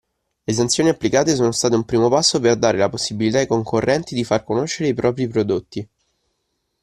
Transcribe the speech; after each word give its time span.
Le 0.47 0.51
sanzioni 0.55 0.89
applicate 0.89 1.35
sono 1.35 1.51
state 1.51 1.75
un 1.75 1.85
primo 1.85 2.09
passo 2.09 2.39
per 2.39 2.55
dare 2.57 2.75
la 2.75 2.89
possibilità 2.89 3.37
ai 3.37 3.45
concorrenti 3.45 4.15
di 4.15 4.23
far 4.23 4.43
conoscere 4.43 4.89
i 4.89 4.95
propri 4.95 5.27
prodotti. 5.27 5.87